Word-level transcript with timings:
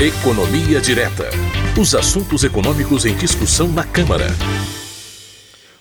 Economia 0.00 0.80
Direta. 0.80 1.30
Os 1.80 1.94
assuntos 1.94 2.42
econômicos 2.42 3.06
em 3.06 3.14
discussão 3.14 3.68
na 3.68 3.84
Câmara. 3.84 4.26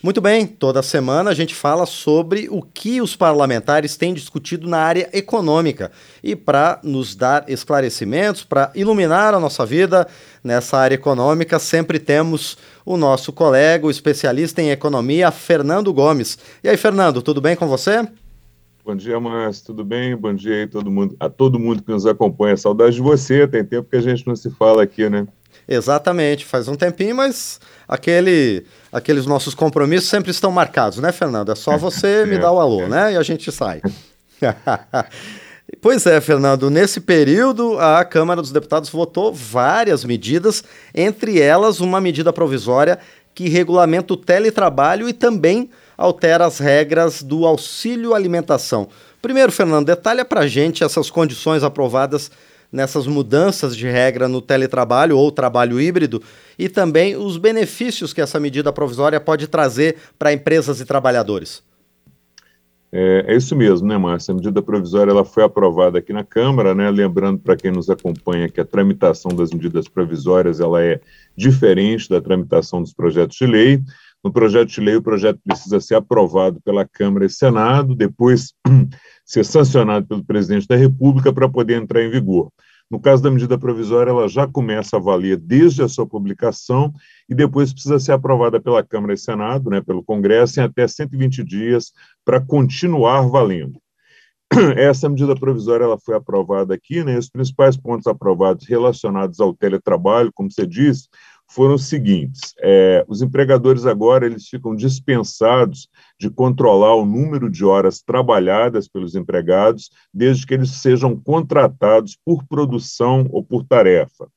Muito 0.04 0.21
bem, 0.21 0.46
toda 0.46 0.83
semana 0.83 1.31
a 1.31 1.33
gente 1.33 1.55
fala 1.55 1.88
sobre 1.88 2.47
o 2.52 2.62
que 2.62 3.02
os 3.02 3.15
parlamentares 3.15 3.97
têm 3.97 4.13
discutido 4.13 4.70
na 4.70 4.78
área 4.78 5.10
econômica. 5.12 5.91
E 6.23 6.36
para 6.36 6.79
nos 6.84 7.15
dar 7.15 7.46
esclarecimentos, 7.49 8.44
para 8.44 8.71
iluminar 8.76 9.33
a 9.33 9.39
nossa 9.39 9.65
vida 9.65 10.07
nessa 10.43 10.77
área 10.77 10.93
econômica, 10.95 11.57
sempre 11.57 11.97
temos 11.97 12.55
o 12.85 12.95
nosso 12.95 13.33
colega, 13.33 13.87
o 13.87 13.91
especialista 13.91 14.61
em 14.61 14.69
economia, 14.69 15.31
Fernando 15.31 15.91
Gomes. 15.91 16.38
E 16.63 16.70
aí, 16.70 16.77
Fernando, 16.77 17.20
tudo 17.23 17.41
bem 17.41 17.55
com 17.55 17.67
você? 17.67 18.07
Bom 18.86 18.98
dia, 18.98 19.18
Márcio, 19.18 19.68
tudo 19.68 19.86
bem? 19.86 20.13
Bom 20.13 20.34
dia 20.34 20.55
aí 20.55 20.68
todo 20.68 20.91
mundo, 20.91 21.16
a 21.18 21.30
todo 21.30 21.58
mundo 21.58 21.82
que 21.82 21.90
nos 21.90 22.05
acompanha. 22.05 22.58
Saudade 22.58 22.95
de 22.95 23.02
você, 23.02 23.48
tem 23.48 23.63
tempo 23.63 23.90
que 23.90 23.95
a 23.95 24.02
gente 24.02 24.27
não 24.27 24.36
se 24.36 24.50
fala 24.50 24.84
aqui, 24.84 25.09
né? 25.09 25.26
Exatamente, 25.66 26.46
faz 26.46 26.68
um 26.68 26.76
tempinho, 26.76 27.16
mas 27.16 27.62
aquele, 27.88 28.66
aqueles 28.91 29.26
nossos 29.26 29.55
compromissos 29.55 30.10
sempre 30.10 30.32
estão 30.32 30.52
marcados, 30.52 30.98
né, 30.98 31.14
Fernando? 31.14 31.50
É 31.50 31.55
só 31.55 31.77
você 31.77 32.26
me 32.27 32.38
dar 32.38 32.52
o 32.52 32.60
alô, 32.60 32.86
né? 32.90 33.14
E 33.14 33.16
a 33.16 33.24
gente 33.24 33.52
sai. 33.52 33.82
Pois 35.82 36.05
é, 36.05 36.20
Fernando. 36.22 36.70
Nesse 36.70 37.00
período, 37.00 37.80
a 37.80 38.04
Câmara 38.05 38.41
dos 38.41 38.52
Deputados 38.52 38.90
votou 38.90 39.34
várias 39.34 40.04
medidas, 40.04 40.63
entre 40.94 41.40
elas 41.40 41.80
uma 41.80 42.00
medida 42.00 42.32
provisória 42.32 43.00
que 43.34 43.50
regulamenta 43.50 44.13
o 44.13 44.18
teletrabalho 44.18 45.10
e 45.10 45.13
também 45.13 45.70
altera 45.98 46.46
as 46.46 46.60
regras 46.60 47.22
do 47.22 47.46
auxílio 47.46 48.14
alimentação. 48.14 48.88
Primeiro, 49.22 49.52
Fernando, 49.52 49.86
detalha 49.86 50.26
para 50.26 50.48
gente 50.48 50.84
essas 50.84 51.10
condições 51.10 51.64
aprovadas 51.64 52.30
nessas 52.72 53.06
mudanças 53.06 53.78
de 53.78 53.88
regra 53.88 54.28
no 54.28 54.42
teletrabalho 54.42 55.18
ou 55.18 55.32
trabalho 55.32 55.80
híbrido 55.80 56.22
e 56.58 56.68
também 56.68 57.16
os 57.16 57.38
benefícios 57.38 58.12
que 58.12 58.20
essa 58.20 58.40
medida 58.40 58.74
provisória 58.74 59.20
pode 59.20 59.48
trazer 59.48 59.98
para 60.18 60.34
empresas 60.34 60.82
e 60.82 60.85
trabalhadores. 60.85 61.63
É, 62.96 63.26
é, 63.28 63.35
isso 63.35 63.55
mesmo, 63.55 63.88
né, 63.88 63.98
Márcia? 63.98 64.31
A 64.31 64.35
medida 64.35 64.61
provisória 64.61 65.09
ela 65.09 65.25
foi 65.25 65.44
aprovada 65.44 65.97
aqui 65.97 66.13
na 66.13 66.23
Câmara, 66.23 66.75
né? 66.75 66.91
Lembrando 66.91 67.39
para 67.39 67.55
quem 67.55 67.72
nos 67.72 67.89
acompanha 67.89 68.47
que 68.47 68.61
a 68.61 68.66
tramitação 68.66 69.35
das 69.35 69.52
medidas 69.52 69.88
provisórias 69.88 70.59
ela 70.59 70.83
é 70.83 71.02
diferente 71.35 72.07
da 72.07 72.22
tramitação 72.22 72.83
dos 72.83 72.94
projetos 72.94 73.35
de 73.35 73.47
lei. 73.47 73.81
No 74.23 74.31
projeto 74.31 74.69
de 74.69 74.79
lei, 74.79 74.95
o 74.95 75.02
projeto 75.02 75.39
precisa 75.43 75.81
ser 75.81 75.95
aprovado 75.95 76.61
pela 76.61 76.88
Câmara 76.88 77.25
e 77.25 77.29
Senado, 77.29 77.93
depois 77.93 78.53
ser 79.25 79.43
sancionado 79.43 80.07
pelo 80.07 80.23
presidente 80.23 80.67
da 80.67 80.77
República 80.77 81.33
para 81.33 81.49
poder 81.49 81.81
entrar 81.81 82.02
em 82.02 82.09
vigor. 82.09 82.49
No 82.89 82.99
caso 82.99 83.23
da 83.23 83.31
medida 83.31 83.57
provisória, 83.57 84.11
ela 84.11 84.27
já 84.29 84.47
começa 84.47 84.97
a 84.97 84.99
valer 84.99 85.38
desde 85.38 85.81
a 85.81 85.88
sua 85.88 86.05
publicação 86.05 86.94
e 87.27 87.35
depois 87.35 87.73
precisa 87.73 87.99
ser 87.99 88.11
aprovada 88.11 88.61
pela 88.61 88.83
Câmara 88.83 89.13
e 89.13 89.17
Senado, 89.17 89.69
né, 89.69 89.81
pelo 89.81 90.03
Congresso, 90.03 90.59
em 90.59 90.63
até 90.63 90.88
120 90.88 91.44
dias 91.44 91.91
para 92.23 92.39
continuar 92.39 93.27
valendo. 93.27 93.79
Essa 94.77 95.09
medida 95.09 95.35
provisória 95.35 95.85
ela 95.85 95.97
foi 95.97 96.16
aprovada 96.16 96.73
aqui, 96.73 97.03
né, 97.03 97.17
os 97.17 97.29
principais 97.29 97.75
pontos 97.75 98.07
aprovados 98.07 98.67
relacionados 98.67 99.39
ao 99.39 99.53
teletrabalho, 99.53 100.31
como 100.33 100.51
você 100.51 100.67
disse, 100.67 101.07
foram 101.53 101.75
os 101.75 101.85
seguintes: 101.85 102.53
é, 102.59 103.05
os 103.07 103.21
empregadores 103.21 103.85
agora 103.85 104.25
eles 104.25 104.47
ficam 104.47 104.75
dispensados 104.75 105.87
de 106.19 106.29
controlar 106.29 106.95
o 106.95 107.05
número 107.05 107.49
de 107.49 107.63
horas 107.63 108.01
trabalhadas 108.01 108.87
pelos 108.87 109.15
empregados, 109.15 109.89
desde 110.13 110.45
que 110.45 110.53
eles 110.53 110.71
sejam 110.71 111.15
contratados 111.15 112.17
por 112.25 112.43
produção 112.45 113.27
ou 113.31 113.43
por 113.43 113.63
tarefa. 113.63 114.27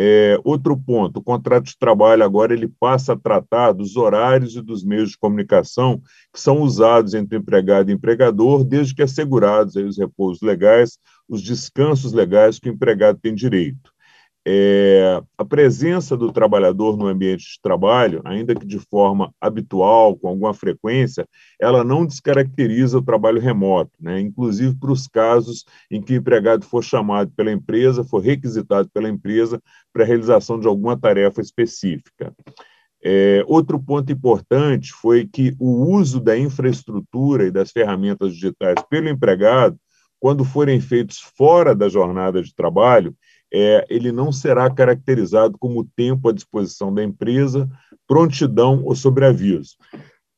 É, 0.00 0.38
outro 0.44 0.76
ponto, 0.76 1.18
o 1.18 1.22
contrato 1.22 1.64
de 1.64 1.78
trabalho 1.78 2.22
agora 2.22 2.52
ele 2.52 2.68
passa 2.68 3.14
a 3.14 3.18
tratar 3.18 3.72
dos 3.72 3.96
horários 3.96 4.54
e 4.54 4.62
dos 4.62 4.84
meios 4.84 5.10
de 5.10 5.18
comunicação 5.18 6.00
que 6.32 6.40
são 6.40 6.60
usados 6.60 7.14
entre 7.14 7.36
empregado 7.36 7.90
e 7.90 7.94
empregador, 7.94 8.62
desde 8.62 8.94
que 8.94 9.02
assegurados 9.02 9.76
aí 9.76 9.84
os 9.84 9.98
repousos 9.98 10.40
legais, 10.40 10.98
os 11.28 11.42
descansos 11.42 12.12
legais 12.12 12.60
que 12.60 12.70
o 12.70 12.72
empregado 12.72 13.18
tem 13.20 13.34
direito. 13.34 13.90
É, 14.50 15.22
a 15.36 15.44
presença 15.44 16.16
do 16.16 16.32
trabalhador 16.32 16.96
no 16.96 17.06
ambiente 17.06 17.42
de 17.42 17.60
trabalho, 17.60 18.22
ainda 18.24 18.54
que 18.54 18.64
de 18.64 18.78
forma 18.78 19.30
habitual, 19.38 20.16
com 20.16 20.26
alguma 20.26 20.54
frequência, 20.54 21.28
ela 21.60 21.84
não 21.84 22.06
descaracteriza 22.06 22.96
o 22.96 23.04
trabalho 23.04 23.42
remoto, 23.42 23.92
né? 24.00 24.18
inclusive 24.18 24.74
para 24.74 24.90
os 24.90 25.06
casos 25.06 25.66
em 25.90 26.00
que 26.00 26.14
o 26.14 26.16
empregado 26.16 26.64
for 26.64 26.82
chamado 26.82 27.30
pela 27.36 27.52
empresa, 27.52 28.02
for 28.02 28.20
requisitado 28.20 28.88
pela 28.88 29.10
empresa 29.10 29.60
para 29.92 30.02
a 30.02 30.06
realização 30.06 30.58
de 30.58 30.66
alguma 30.66 30.98
tarefa 30.98 31.42
específica. 31.42 32.32
É, 33.04 33.44
outro 33.46 33.78
ponto 33.78 34.10
importante 34.10 34.94
foi 34.94 35.26
que 35.26 35.54
o 35.58 35.92
uso 35.92 36.20
da 36.20 36.38
infraestrutura 36.38 37.44
e 37.44 37.50
das 37.50 37.70
ferramentas 37.70 38.32
digitais 38.32 38.82
pelo 38.88 39.10
empregado, 39.10 39.78
quando 40.18 40.42
forem 40.42 40.80
feitos 40.80 41.18
fora 41.36 41.74
da 41.74 41.90
jornada 41.90 42.42
de 42.42 42.54
trabalho, 42.54 43.14
é, 43.52 43.86
ele 43.88 44.12
não 44.12 44.30
será 44.30 44.70
caracterizado 44.70 45.56
como 45.58 45.84
tempo 45.84 46.28
à 46.28 46.32
disposição 46.32 46.92
da 46.92 47.02
empresa, 47.02 47.68
prontidão 48.06 48.82
ou 48.84 48.94
sobreaviso. 48.94 49.76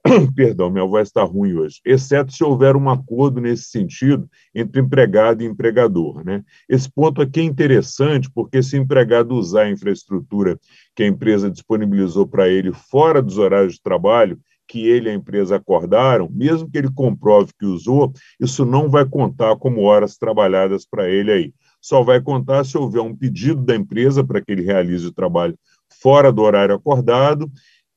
Perdão, 0.35 0.71
minha 0.71 0.85
voz 0.85 1.09
está 1.09 1.23
ruim 1.23 1.55
hoje, 1.55 1.81
exceto 1.85 2.33
se 2.33 2.43
houver 2.43 2.75
um 2.75 2.89
acordo 2.89 3.41
nesse 3.41 3.65
sentido 3.65 4.29
entre 4.55 4.81
empregado 4.81 5.43
e 5.43 5.47
empregador. 5.47 6.25
Né? 6.25 6.43
Esse 6.69 6.91
ponto 6.91 7.21
aqui 7.21 7.41
é 7.41 7.45
interessante, 7.45 8.31
porque 8.33 8.63
se 8.63 8.79
o 8.79 8.83
empregado 8.83 9.35
usar 9.35 9.63
a 9.63 9.71
infraestrutura 9.71 10.59
que 10.97 11.03
a 11.03 11.07
empresa 11.07 11.51
disponibilizou 11.51 12.27
para 12.27 12.49
ele 12.49 12.73
fora 12.73 13.21
dos 13.21 13.37
horários 13.37 13.75
de 13.75 13.83
trabalho, 13.83 14.39
que 14.67 14.87
ele 14.87 15.09
e 15.09 15.13
a 15.13 15.15
empresa 15.15 15.57
acordaram, 15.57 16.29
mesmo 16.31 16.71
que 16.71 16.79
ele 16.79 16.93
comprove 16.95 17.53
que 17.59 17.67
usou, 17.67 18.13
isso 18.39 18.65
não 18.65 18.89
vai 18.89 19.05
contar 19.05 19.57
como 19.57 19.83
horas 19.83 20.17
trabalhadas 20.17 20.87
para 20.87 21.11
ele 21.11 21.33
aí 21.33 21.55
só 21.81 22.03
vai 22.03 22.21
contar 22.21 22.65
se 22.65 22.77
houver 22.77 23.01
um 23.01 23.15
pedido 23.15 23.63
da 23.63 23.75
empresa 23.75 24.23
para 24.23 24.41
que 24.41 24.53
ele 24.53 24.63
realize 24.63 25.07
o 25.07 25.13
trabalho 25.13 25.59
fora 26.01 26.33
do 26.33 26.43
horário 26.43 26.75
acordado, 26.75 27.51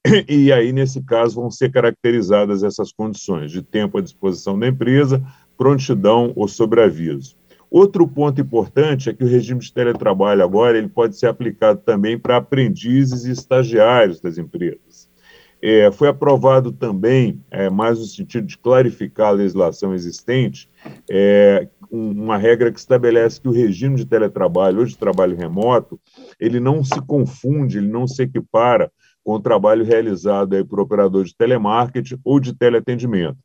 e 0.27 0.51
aí, 0.51 0.73
nesse 0.73 1.01
caso, 1.03 1.35
vão 1.35 1.49
ser 1.49 1.71
caracterizadas 1.71 2.63
essas 2.63 2.91
condições 2.91 3.51
de 3.51 3.61
tempo 3.61 3.97
à 3.97 4.01
disposição 4.01 4.57
da 4.59 4.67
empresa, 4.67 5.23
prontidão 5.57 6.33
ou 6.35 6.47
sobreaviso. 6.47 7.35
Outro 7.73 8.07
ponto 8.07 8.39
importante 8.39 9.09
é 9.09 9.13
que 9.13 9.23
o 9.23 9.27
regime 9.27 9.59
de 9.59 9.73
teletrabalho 9.73 10.43
agora 10.43 10.77
ele 10.77 10.89
pode 10.89 11.17
ser 11.17 11.25
aplicado 11.25 11.81
também 11.83 12.19
para 12.19 12.37
aprendizes 12.37 13.25
e 13.25 13.31
estagiários 13.31 14.21
das 14.21 14.37
empresas. 14.37 15.09
É, 15.59 15.89
foi 15.91 16.09
aprovado 16.09 16.71
também, 16.71 17.41
é, 17.49 17.69
mais 17.69 17.97
no 17.97 18.05
sentido 18.05 18.45
de 18.45 18.57
clarificar 18.57 19.29
a 19.29 19.31
legislação 19.31 19.93
existente, 19.93 20.69
é, 21.09 21.67
uma 21.95 22.37
regra 22.37 22.71
que 22.71 22.79
estabelece 22.79 23.39
que 23.39 23.47
o 23.47 23.51
regime 23.51 23.95
de 23.95 24.05
teletrabalho 24.05 24.79
ou 24.79 24.85
de 24.85 24.97
trabalho 24.97 25.37
remoto, 25.37 25.99
ele 26.39 26.59
não 26.59 26.83
se 26.83 26.99
confunde, 27.05 27.77
ele 27.77 27.87
não 27.87 28.07
se 28.07 28.23
equipara 28.23 28.91
com 29.23 29.33
o 29.33 29.39
trabalho 29.39 29.85
realizado 29.85 30.55
aí 30.55 30.63
por 30.63 30.79
operador 30.79 31.23
de 31.23 31.35
telemarketing 31.37 32.19
ou 32.25 32.39
de 32.39 32.57
teleatendimento. 32.57 33.37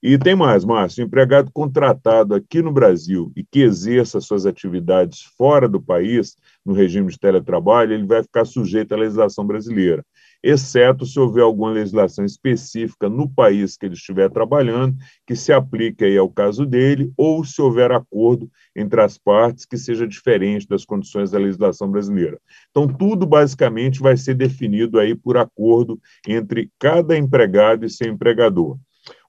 E 0.00 0.16
tem 0.16 0.36
mais, 0.36 0.64
Márcio, 0.64 1.04
empregado 1.04 1.50
contratado 1.52 2.34
aqui 2.34 2.62
no 2.62 2.72
Brasil 2.72 3.32
e 3.36 3.44
que 3.44 3.60
exerça 3.60 4.20
suas 4.20 4.46
atividades 4.46 5.24
fora 5.36 5.68
do 5.68 5.82
país, 5.82 6.36
no 6.64 6.72
regime 6.72 7.10
de 7.10 7.18
teletrabalho, 7.18 7.92
ele 7.92 8.06
vai 8.06 8.22
ficar 8.22 8.44
sujeito 8.44 8.94
à 8.94 8.96
legislação 8.96 9.44
brasileira 9.44 10.04
exceto 10.42 11.04
se 11.04 11.18
houver 11.18 11.42
alguma 11.42 11.70
legislação 11.70 12.24
específica 12.24 13.08
no 13.08 13.28
país 13.28 13.76
que 13.76 13.86
ele 13.86 13.94
estiver 13.94 14.30
trabalhando, 14.30 14.96
que 15.26 15.36
se 15.36 15.52
aplique 15.52 16.04
aí 16.04 16.16
ao 16.16 16.30
caso 16.30 16.64
dele, 16.64 17.12
ou 17.16 17.44
se 17.44 17.60
houver 17.60 17.92
acordo 17.92 18.50
entre 18.74 19.00
as 19.00 19.18
partes 19.18 19.64
que 19.64 19.76
seja 19.76 20.06
diferente 20.06 20.66
das 20.66 20.84
condições 20.84 21.30
da 21.30 21.38
legislação 21.38 21.90
brasileira. 21.90 22.40
Então, 22.70 22.86
tudo 22.86 23.26
basicamente 23.26 24.00
vai 24.00 24.16
ser 24.16 24.34
definido 24.34 24.98
aí 24.98 25.14
por 25.14 25.36
acordo 25.36 26.00
entre 26.26 26.70
cada 26.78 27.16
empregado 27.16 27.84
e 27.84 27.90
seu 27.90 28.08
empregador. 28.08 28.78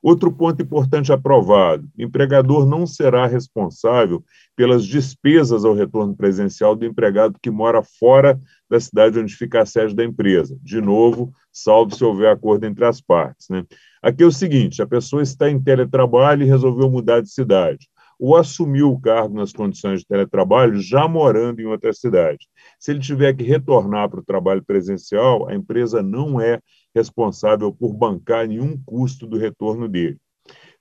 Outro 0.01 0.31
ponto 0.31 0.61
importante 0.61 1.11
aprovado: 1.13 1.87
o 1.97 2.01
empregador 2.01 2.65
não 2.65 2.87
será 2.87 3.27
responsável 3.27 4.23
pelas 4.55 4.85
despesas 4.85 5.63
ao 5.63 5.75
retorno 5.75 6.15
presencial 6.15 6.75
do 6.75 6.85
empregado 6.85 7.37
que 7.41 7.51
mora 7.51 7.83
fora 7.83 8.39
da 8.69 8.79
cidade 8.79 9.19
onde 9.19 9.35
fica 9.35 9.61
a 9.61 9.65
sede 9.65 9.95
da 9.95 10.03
empresa. 10.03 10.57
De 10.61 10.81
novo, 10.81 11.31
salvo 11.51 11.95
se 11.95 12.03
houver 12.03 12.31
acordo 12.31 12.65
entre 12.65 12.85
as 12.85 12.99
partes. 12.99 13.47
Né? 13.49 13.63
Aqui 14.01 14.23
é 14.23 14.25
o 14.25 14.31
seguinte: 14.31 14.81
a 14.81 14.87
pessoa 14.87 15.21
está 15.21 15.49
em 15.49 15.61
teletrabalho 15.61 16.43
e 16.43 16.47
resolveu 16.47 16.89
mudar 16.89 17.21
de 17.21 17.29
cidade 17.29 17.87
ou 18.21 18.37
assumiu 18.37 18.91
o 18.91 19.01
cargo 19.01 19.35
nas 19.35 19.51
condições 19.51 20.01
de 20.01 20.05
teletrabalho 20.05 20.79
já 20.79 21.07
morando 21.07 21.59
em 21.59 21.65
outra 21.65 21.91
cidade. 21.91 22.47
Se 22.79 22.91
ele 22.91 22.99
tiver 22.99 23.33
que 23.33 23.43
retornar 23.43 24.11
para 24.11 24.19
o 24.19 24.23
trabalho 24.23 24.63
presencial, 24.63 25.49
a 25.49 25.55
empresa 25.55 26.03
não 26.03 26.39
é 26.39 26.59
responsável 26.95 27.71
por 27.71 27.93
bancar 27.93 28.47
nenhum 28.47 28.81
custo 28.85 29.25
do 29.27 29.37
retorno 29.37 29.87
dele. 29.87 30.17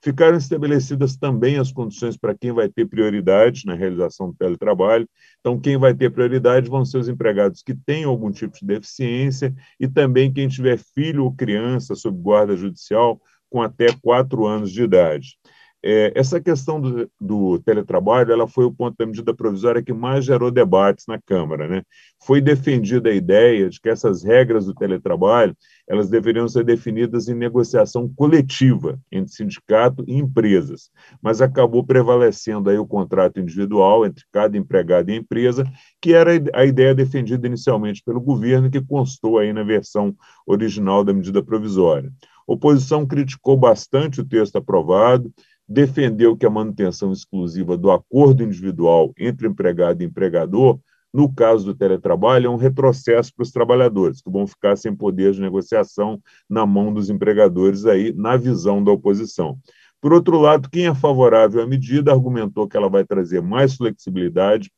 Ficaram 0.03 0.35
estabelecidas 0.35 1.15
também 1.15 1.57
as 1.57 1.71
condições 1.71 2.17
para 2.17 2.35
quem 2.35 2.51
vai 2.51 2.67
ter 2.67 2.87
prioridade 2.87 3.67
na 3.67 3.75
realização 3.75 4.31
do 4.31 4.35
teletrabalho. 4.35 5.07
Então, 5.39 5.59
quem 5.59 5.77
vai 5.77 5.93
ter 5.93 6.09
prioridade 6.09 6.69
vão 6.69 6.83
ser 6.83 6.97
os 6.97 7.07
empregados 7.07 7.61
que 7.61 7.75
têm 7.75 8.03
algum 8.03 8.31
tipo 8.31 8.57
de 8.57 8.65
deficiência 8.65 9.53
e 9.79 9.87
também 9.87 10.33
quem 10.33 10.47
tiver 10.47 10.79
filho 10.79 11.23
ou 11.23 11.35
criança 11.35 11.93
sob 11.93 12.19
guarda 12.19 12.57
judicial 12.57 13.21
com 13.47 13.61
até 13.61 13.87
quatro 14.01 14.47
anos 14.47 14.71
de 14.71 14.81
idade. 14.81 15.37
É, 15.83 16.11
essa 16.15 16.39
questão 16.39 16.79
do, 16.79 17.09
do, 17.19 17.59
teletrabalho 17.59 18.31
ela 18.31 18.47
foi 18.47 18.65
o 18.65 18.71
ponto 18.71 18.95
da 18.97 19.05
medida 19.05 19.33
provisória 19.33 19.81
que 19.81 19.91
mais 19.91 20.23
gerou 20.23 20.51
debates 20.51 21.05
na 21.07 21.19
Câmara. 21.19 21.67
Né? 21.67 21.83
Foi 22.23 22.39
defendida 22.39 23.09
a 23.09 23.13
ideia 23.13 23.67
de 23.67 23.81
que 23.81 23.89
essas 23.89 24.23
regras 24.23 24.65
do 24.65 24.75
teletrabalho 24.75 25.57
elas 25.91 26.09
deveriam 26.09 26.47
ser 26.47 26.63
definidas 26.63 27.27
em 27.27 27.33
negociação 27.33 28.07
coletiva 28.07 28.97
entre 29.11 29.33
sindicato 29.33 30.05
e 30.07 30.13
empresas, 30.17 30.89
mas 31.21 31.41
acabou 31.41 31.83
prevalecendo 31.83 32.69
aí 32.69 32.77
o 32.77 32.87
contrato 32.87 33.41
individual 33.41 34.05
entre 34.05 34.23
cada 34.31 34.57
empregado 34.57 35.11
e 35.11 35.17
empresa, 35.17 35.69
que 36.01 36.13
era 36.13 36.31
a 36.53 36.63
ideia 36.63 36.95
defendida 36.95 37.45
inicialmente 37.45 38.01
pelo 38.05 38.21
governo, 38.21 38.71
que 38.71 38.79
constou 38.79 39.37
aí 39.37 39.51
na 39.51 39.63
versão 39.63 40.15
original 40.47 41.03
da 41.03 41.11
medida 41.11 41.43
provisória. 41.43 42.09
A 42.47 42.53
oposição 42.53 43.05
criticou 43.05 43.57
bastante 43.57 44.21
o 44.21 44.25
texto 44.25 44.55
aprovado, 44.55 45.29
defendeu 45.67 46.37
que 46.37 46.45
a 46.45 46.49
manutenção 46.49 47.11
exclusiva 47.11 47.77
do 47.77 47.91
acordo 47.91 48.43
individual 48.43 49.11
entre 49.19 49.45
empregado 49.45 50.01
e 50.01 50.05
empregador, 50.05 50.79
no 51.13 51.33
caso 51.33 51.65
do 51.65 51.75
teletrabalho, 51.75 52.47
é 52.47 52.49
um 52.49 52.55
retrocesso 52.55 53.33
para 53.35 53.43
os 53.43 53.51
trabalhadores, 53.51 54.21
que 54.21 54.31
vão 54.31 54.47
ficar 54.47 54.77
sem 54.77 54.95
poder 54.95 55.33
de 55.33 55.41
negociação 55.41 56.21
na 56.49 56.65
mão 56.65 56.93
dos 56.93 57.09
empregadores, 57.09 57.85
aí, 57.85 58.13
na 58.13 58.37
visão 58.37 58.83
da 58.83 58.91
oposição. 58.91 59.57
Por 59.99 60.13
outro 60.13 60.39
lado, 60.39 60.69
quem 60.69 60.87
é 60.87 60.95
favorável 60.95 61.61
à 61.61 61.67
medida 61.67 62.11
argumentou 62.11 62.67
que 62.67 62.77
ela 62.77 62.89
vai 62.89 63.05
trazer 63.05 63.41
mais 63.41 63.75
flexibilidade 63.75 64.71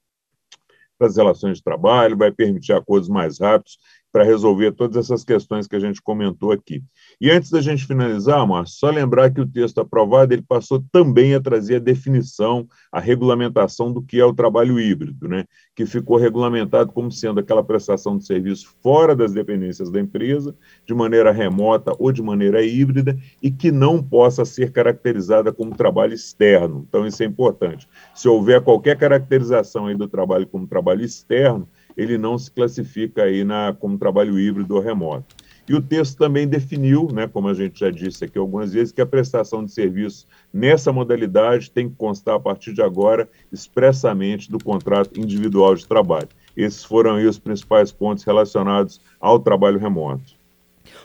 para 0.97 1.07
as 1.07 1.15
relações 1.15 1.57
de 1.57 1.63
trabalho, 1.63 2.18
vai 2.18 2.31
permitir 2.31 2.74
acordos 2.74 3.09
mais 3.09 3.39
rápidos 3.39 3.77
para 4.13 4.24
resolver 4.24 4.74
todas 4.74 4.95
essas 4.95 5.24
questões 5.24 5.65
que 5.65 5.75
a 5.75 5.80
gente 5.80 6.00
comentou 6.00 6.51
aqui. 6.51 6.83
E 7.19 7.31
antes 7.31 7.50
da 7.50 7.60
gente 7.60 7.88
finalizar, 7.88 8.48
Márcio, 8.48 8.77
só 8.77 8.92
lembrar 8.92 9.33
que 9.33 9.42
o 9.42 9.48
texto 9.48 9.81
aprovado 9.81 10.31
ele 10.31 10.44
passou 10.44 10.86
também 10.92 11.33
a 11.33 11.42
trazer 11.42 11.77
a 11.77 11.80
definição, 11.80 12.68
a 12.92 13.00
regulamentação 13.00 13.92
do 13.92 14.04
que 14.04 14.19
é 14.19 14.25
o 14.25 14.33
trabalho 14.33 14.80
híbrido, 14.80 15.27
né? 15.27 15.45
que 15.75 15.88
ficou 15.88 16.18
regulamentado 16.18 16.92
como 16.92 17.12
sendo 17.12 17.39
aquela 17.39 17.63
prestação 17.63 18.15
de 18.15 18.27
serviço 18.27 18.75
fora 18.83 19.15
das 19.15 19.33
dependências 19.33 19.89
da 19.89 20.00
empresa, 20.00 20.56
de 20.86 20.94
maneira 20.94 21.31
remota 21.31 21.95
ou 21.98 22.12
de 22.12 22.21
maneira 22.21 22.63
híbrida, 22.63 23.18
e 23.42 23.50
que 23.50 23.71
não 23.71 24.01
possa 24.01 24.45
ser 24.45 24.71
caracterizada 24.71 25.51
como 25.51 25.75
trabalho 25.75 26.13
externo. 26.13 26.86
Então, 26.88 27.07
isso 27.07 27.24
é 27.24 27.25
importante. 27.25 27.89
Se 28.13 28.27
houver 28.27 28.62
qualquer 28.62 28.95
caracterização 28.95 29.88
aí 29.88 29.95
do 29.95 30.07
trabalho 30.07 30.45
como 30.45 30.68
trabalho 30.68 31.04
externo, 31.04 31.68
ele 31.95 32.17
não 32.17 32.37
se 32.37 32.51
classifica 32.51 33.23
aí 33.23 33.43
na, 33.43 33.75
como 33.77 33.97
trabalho 33.97 34.39
híbrido 34.39 34.75
ou 34.75 34.81
remoto. 34.81 35.35
E 35.67 35.73
o 35.73 35.81
texto 35.81 36.17
também 36.17 36.45
definiu, 36.45 37.07
né, 37.13 37.25
como 37.25 37.47
a 37.47 37.53
gente 37.53 37.79
já 37.79 37.89
disse 37.89 38.25
aqui 38.25 38.37
algumas 38.37 38.73
vezes, 38.73 38.91
que 38.91 38.99
a 38.99 39.05
prestação 39.05 39.63
de 39.63 39.71
serviço 39.71 40.27
nessa 40.53 40.91
modalidade 40.91 41.71
tem 41.71 41.89
que 41.89 41.95
constar 41.95 42.35
a 42.35 42.39
partir 42.39 42.73
de 42.73 42.81
agora 42.81 43.29
expressamente 43.51 44.51
do 44.51 44.61
contrato 44.61 45.17
individual 45.17 45.73
de 45.73 45.87
trabalho. 45.87 46.27
Esses 46.55 46.83
foram 46.83 47.15
aí 47.15 47.25
os 47.25 47.39
principais 47.39 47.91
pontos 47.91 48.25
relacionados 48.25 48.99
ao 49.19 49.39
trabalho 49.39 49.79
remoto. 49.79 50.33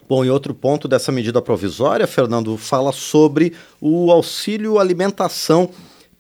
Bom, 0.09 0.25
e 0.25 0.31
outro 0.31 0.53
ponto 0.55 0.89
dessa 0.89 1.13
medida 1.13 1.41
provisória, 1.41 2.07
Fernando, 2.07 2.57
fala 2.57 2.93
sobre 2.93 3.53
o 3.81 4.11
auxílio 4.11 4.79
alimentação 4.79 5.71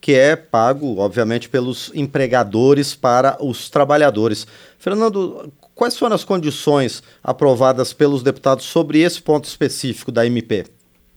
que 0.09 0.15
é 0.15 0.35
pago, 0.35 0.97
obviamente, 1.01 1.51
pelos 1.51 1.93
empregadores 1.95 2.95
para 2.95 3.37
os 3.45 3.69
trabalhadores. 3.69 4.47
Fernando, 4.79 5.53
quais 5.75 5.99
foram 5.99 6.15
as 6.15 6.25
condições 6.25 7.03
aprovadas 7.23 7.93
pelos 7.93 8.23
deputados 8.23 8.65
sobre 8.65 9.01
esse 9.01 9.21
ponto 9.21 9.45
específico 9.45 10.11
da 10.11 10.25
MP? 10.25 10.65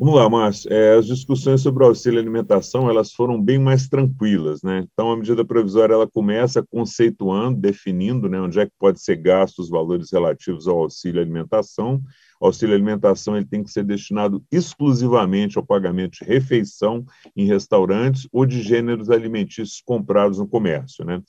Vamos 0.04 0.16
lá, 0.16 0.28
Márcio. 0.28 0.74
É, 0.74 0.96
as 0.96 1.06
discussões 1.06 1.62
sobre 1.62 1.84
o 1.84 1.88
auxílio 1.88 2.20
alimentação 2.20 2.90
elas 2.90 3.14
foram 3.14 3.40
bem 3.40 3.60
mais 3.60 3.88
tranquilas, 3.88 4.64
né? 4.64 4.84
Então, 4.92 5.12
a 5.12 5.16
medida 5.16 5.46
provisória 5.46 5.94
ela 5.94 6.08
começa 6.08 6.66
conceituando, 6.72 7.62
definindo, 7.62 8.28
né, 8.28 8.42
onde 8.42 8.60
é 8.60 8.66
que 8.66 8.72
pode 8.80 9.00
ser 9.00 9.18
gasto 9.18 9.60
os 9.60 9.70
valores 9.70 10.12
relativos 10.12 10.68
ao 10.68 10.80
auxílio 10.80 11.22
alimentação 11.22 12.02
o 12.42 12.48
auxílio 12.48 12.74
alimentação 12.74 13.38
ele 13.38 13.46
tem 13.46 13.64
que 13.64 13.70
ser 13.70 13.84
destinado 13.84 14.44
exclusivamente 14.52 15.60
ao 15.60 15.66
pagamento 15.66 16.18
de 16.20 16.26
refeição 16.26 17.06
em 17.36 17.46
restaurantes 17.46 18.28
ou 18.32 18.48
de 18.48 18.64
gêneros 18.64 19.12
alimentícios 19.12 19.80
comprados 19.86 20.40
no 20.40 20.48
comércio. 20.48 21.06
Né? 21.06 21.22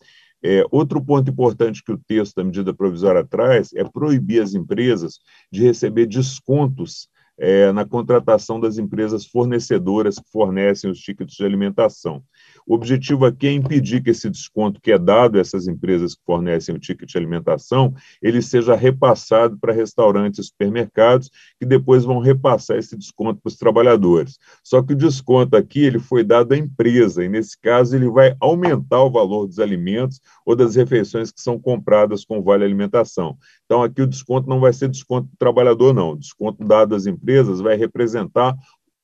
É, 0.42 0.64
outro 0.70 1.04
ponto 1.04 1.30
importante 1.30 1.84
que 1.84 1.92
o 1.92 1.98
texto 1.98 2.36
da 2.36 2.44
medida 2.44 2.72
provisória 2.72 3.22
traz 3.22 3.74
é 3.74 3.84
proibir 3.84 4.40
as 4.40 4.54
empresas 4.54 5.18
de 5.52 5.62
receber 5.62 6.06
descontos 6.06 7.08
é, 7.38 7.72
na 7.72 7.84
contratação 7.84 8.60
das 8.60 8.78
empresas 8.78 9.26
fornecedoras 9.26 10.18
que 10.18 10.30
fornecem 10.30 10.90
os 10.90 10.98
tickets 10.98 11.34
de 11.34 11.44
alimentação. 11.44 12.22
O 12.66 12.74
objetivo 12.74 13.26
aqui 13.26 13.48
é 13.48 13.52
impedir 13.52 14.02
que 14.02 14.10
esse 14.10 14.30
desconto 14.30 14.80
que 14.80 14.92
é 14.92 14.98
dado 14.98 15.36
a 15.36 15.40
essas 15.40 15.66
empresas 15.66 16.14
que 16.14 16.22
fornecem 16.24 16.74
o 16.74 16.78
ticket 16.78 17.08
de 17.10 17.18
alimentação, 17.18 17.94
ele 18.20 18.40
seja 18.40 18.74
repassado 18.74 19.58
para 19.58 19.72
restaurantes 19.72 20.38
e 20.38 20.48
supermercados, 20.48 21.30
que 21.58 21.66
depois 21.66 22.04
vão 22.04 22.18
repassar 22.18 22.78
esse 22.78 22.96
desconto 22.96 23.40
para 23.42 23.48
os 23.48 23.56
trabalhadores. 23.56 24.38
Só 24.62 24.82
que 24.82 24.92
o 24.92 24.96
desconto 24.96 25.56
aqui 25.56 25.80
ele 25.80 25.98
foi 25.98 26.22
dado 26.22 26.52
à 26.52 26.56
empresa, 26.56 27.24
e 27.24 27.28
nesse 27.28 27.58
caso 27.60 27.96
ele 27.96 28.08
vai 28.08 28.36
aumentar 28.40 29.02
o 29.02 29.10
valor 29.10 29.46
dos 29.46 29.58
alimentos 29.58 30.20
ou 30.46 30.54
das 30.54 30.76
refeições 30.76 31.32
que 31.32 31.40
são 31.40 31.58
compradas 31.58 32.24
com 32.24 32.42
vale 32.42 32.64
alimentação. 32.64 33.36
Então 33.64 33.82
aqui 33.82 34.02
o 34.02 34.06
desconto 34.06 34.48
não 34.48 34.60
vai 34.60 34.72
ser 34.72 34.88
desconto 34.88 35.28
do 35.28 35.36
trabalhador, 35.36 35.92
não. 35.92 36.12
O 36.12 36.18
desconto 36.18 36.64
dado 36.64 36.94
às 36.94 37.06
empresas 37.06 37.60
vai 37.60 37.76
representar 37.76 38.56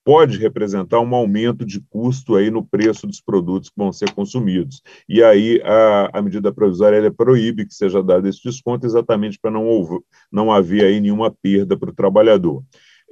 pode 0.08 0.38
representar 0.38 1.00
um 1.00 1.14
aumento 1.14 1.66
de 1.66 1.82
custo 1.82 2.34
aí 2.34 2.50
no 2.50 2.64
preço 2.64 3.06
dos 3.06 3.20
produtos 3.20 3.68
que 3.68 3.76
vão 3.76 3.92
ser 3.92 4.10
consumidos. 4.12 4.80
E 5.06 5.22
aí 5.22 5.60
a, 5.62 6.18
a 6.18 6.22
medida 6.22 6.50
provisória 6.50 7.12
proíbe 7.12 7.66
que 7.66 7.74
seja 7.74 8.02
dado 8.02 8.26
esse 8.26 8.42
desconto 8.42 8.86
exatamente 8.86 9.38
para 9.38 9.50
não, 9.50 10.02
não 10.32 10.50
haver 10.50 10.86
aí 10.86 10.98
nenhuma 10.98 11.30
perda 11.30 11.76
para 11.76 11.90
o 11.90 11.94
trabalhador. 11.94 12.62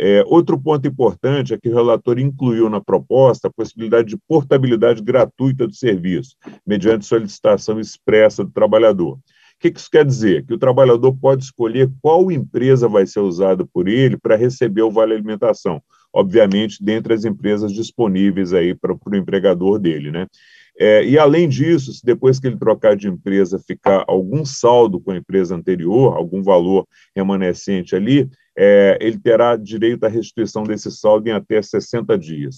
É, 0.00 0.24
outro 0.26 0.58
ponto 0.58 0.88
importante 0.88 1.52
é 1.52 1.58
que 1.58 1.68
o 1.68 1.74
relator 1.74 2.18
incluiu 2.18 2.70
na 2.70 2.80
proposta 2.80 3.48
a 3.48 3.52
possibilidade 3.52 4.08
de 4.08 4.18
portabilidade 4.26 5.02
gratuita 5.02 5.66
do 5.66 5.74
serviço, 5.74 6.34
mediante 6.66 7.04
solicitação 7.04 7.78
expressa 7.78 8.42
do 8.42 8.50
trabalhador. 8.50 9.18
O 9.56 9.58
que 9.60 9.68
isso 9.68 9.90
quer 9.90 10.04
dizer? 10.04 10.46
Que 10.46 10.54
o 10.54 10.58
trabalhador 10.58 11.14
pode 11.14 11.44
escolher 11.44 11.90
qual 12.00 12.32
empresa 12.32 12.88
vai 12.88 13.06
ser 13.06 13.20
usada 13.20 13.66
por 13.66 13.86
ele 13.86 14.16
para 14.16 14.34
receber 14.34 14.80
o 14.80 14.90
vale 14.90 15.12
alimentação, 15.12 15.82
obviamente, 16.16 16.82
dentre 16.82 17.12
as 17.12 17.26
empresas 17.26 17.70
disponíveis 17.70 18.54
aí 18.54 18.74
para 18.74 18.94
o 18.94 19.16
empregador 19.16 19.78
dele, 19.78 20.10
né? 20.10 20.26
É, 20.78 21.04
e 21.04 21.18
além 21.18 21.46
disso, 21.46 21.92
se 21.92 22.04
depois 22.04 22.40
que 22.40 22.46
ele 22.46 22.56
trocar 22.56 22.96
de 22.96 23.06
empresa 23.06 23.58
ficar 23.58 24.04
algum 24.08 24.44
saldo 24.44 24.98
com 24.98 25.10
a 25.10 25.16
empresa 25.16 25.54
anterior, 25.54 26.16
algum 26.16 26.42
valor 26.42 26.86
remanescente 27.14 27.94
ali, 27.94 28.28
é, 28.56 28.98
ele 29.00 29.18
terá 29.18 29.56
direito 29.56 30.04
à 30.04 30.08
restituição 30.08 30.64
desse 30.64 30.90
saldo 30.90 31.28
em 31.28 31.32
até 31.32 31.60
60 31.60 32.18
dias. 32.18 32.56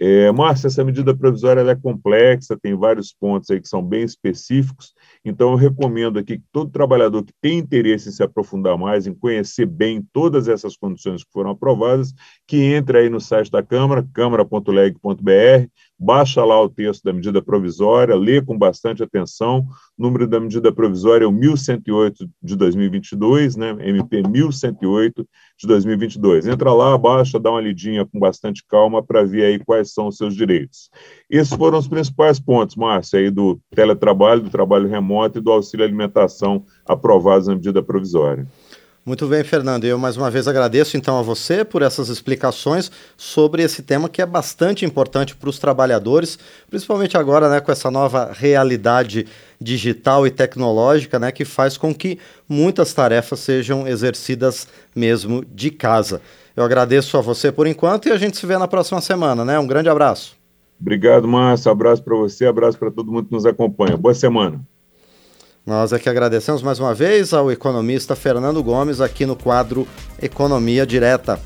É, 0.00 0.30
Márcia, 0.32 0.68
essa 0.68 0.84
medida 0.84 1.14
provisória 1.14 1.60
é 1.60 1.74
complexa, 1.74 2.58
tem 2.60 2.74
vários 2.74 3.12
pontos 3.12 3.50
aí 3.50 3.60
que 3.60 3.68
são 3.68 3.82
bem 3.82 4.02
específicos, 4.02 4.94
então 5.28 5.50
eu 5.50 5.56
recomendo 5.56 6.18
aqui 6.18 6.38
que 6.38 6.44
todo 6.52 6.70
trabalhador 6.70 7.24
que 7.24 7.32
tem 7.40 7.58
interesse 7.58 8.08
em 8.08 8.12
se 8.12 8.22
aprofundar 8.22 8.76
mais, 8.78 9.06
em 9.06 9.14
conhecer 9.14 9.66
bem 9.66 10.02
todas 10.12 10.48
essas 10.48 10.76
condições 10.76 11.24
que 11.24 11.32
foram 11.32 11.50
aprovadas, 11.50 12.12
que 12.46 12.56
entre 12.56 12.98
aí 12.98 13.08
no 13.08 13.20
site 13.20 13.50
da 13.50 13.62
Câmara, 13.62 14.06
câmara.leg.br, 14.12 15.68
baixa 15.98 16.44
lá 16.44 16.62
o 16.62 16.68
texto 16.68 17.02
da 17.02 17.12
medida 17.12 17.42
provisória, 17.42 18.14
lê 18.14 18.40
com 18.40 18.56
bastante 18.56 19.02
atenção. 19.02 19.66
O 19.98 20.02
número 20.02 20.28
da 20.28 20.38
medida 20.38 20.72
provisória 20.72 21.24
é 21.24 21.26
o 21.26 21.32
1108 21.32 22.28
de 22.42 22.56
2022, 22.56 23.56
né? 23.56 23.76
MP 23.80 24.22
1108 24.22 25.28
de 25.58 25.66
2022. 25.66 26.46
Entra 26.46 26.72
lá, 26.72 26.96
baixa, 26.96 27.40
dá 27.40 27.50
uma 27.50 27.60
lidinha 27.60 28.06
com 28.06 28.18
bastante 28.18 28.64
calma 28.66 29.02
para 29.02 29.24
ver 29.24 29.44
aí 29.44 29.58
quais 29.58 29.92
são 29.92 30.06
os 30.06 30.16
seus 30.16 30.36
direitos. 30.36 30.88
Esses 31.28 31.52
foram 31.52 31.78
os 31.78 31.88
principais 31.88 32.38
pontos, 32.38 32.76
Márcia, 32.76 33.18
aí 33.18 33.30
do 33.30 33.58
teletrabalho, 33.74 34.42
do 34.42 34.50
trabalho 34.50 34.88
remoto 34.88 35.38
e 35.38 35.42
do 35.42 35.50
auxílio 35.50 35.84
alimentação 35.84 36.64
aprovados 36.86 37.48
na 37.48 37.54
medida 37.54 37.82
provisória. 37.82 38.46
Muito 39.08 39.26
bem, 39.26 39.42
Fernando. 39.42 39.86
Eu 39.86 39.96
mais 39.96 40.18
uma 40.18 40.30
vez 40.30 40.46
agradeço 40.46 40.94
então 40.94 41.18
a 41.18 41.22
você 41.22 41.64
por 41.64 41.80
essas 41.80 42.10
explicações 42.10 42.92
sobre 43.16 43.62
esse 43.62 43.82
tema 43.82 44.06
que 44.06 44.20
é 44.20 44.26
bastante 44.26 44.84
importante 44.84 45.34
para 45.34 45.48
os 45.48 45.58
trabalhadores, 45.58 46.38
principalmente 46.68 47.16
agora, 47.16 47.48
né, 47.48 47.58
com 47.58 47.72
essa 47.72 47.90
nova 47.90 48.30
realidade 48.34 49.26
digital 49.58 50.26
e 50.26 50.30
tecnológica, 50.30 51.18
né, 51.18 51.32
que 51.32 51.46
faz 51.46 51.78
com 51.78 51.94
que 51.94 52.18
muitas 52.46 52.92
tarefas 52.92 53.40
sejam 53.40 53.88
exercidas 53.88 54.68
mesmo 54.94 55.42
de 55.42 55.70
casa. 55.70 56.20
Eu 56.54 56.62
agradeço 56.62 57.16
a 57.16 57.22
você 57.22 57.50
por 57.50 57.66
enquanto 57.66 58.10
e 58.10 58.12
a 58.12 58.18
gente 58.18 58.36
se 58.36 58.44
vê 58.44 58.58
na 58.58 58.68
próxima 58.68 59.00
semana, 59.00 59.42
né? 59.42 59.58
Um 59.58 59.66
grande 59.66 59.88
abraço. 59.88 60.36
Obrigado, 60.78 61.26
Márcio. 61.26 61.72
Abraço 61.72 62.02
para 62.02 62.14
você, 62.14 62.44
abraço 62.44 62.78
para 62.78 62.90
todo 62.90 63.10
mundo 63.10 63.24
que 63.24 63.32
nos 63.32 63.46
acompanha. 63.46 63.96
Boa 63.96 64.12
semana. 64.12 64.60
Nós 65.68 65.92
aqui 65.92 66.08
agradecemos 66.08 66.62
mais 66.62 66.80
uma 66.80 66.94
vez 66.94 67.34
ao 67.34 67.52
economista 67.52 68.16
Fernando 68.16 68.62
Gomes 68.62 69.02
aqui 69.02 69.26
no 69.26 69.36
quadro 69.36 69.86
Economia 70.18 70.86
Direta. 70.86 71.38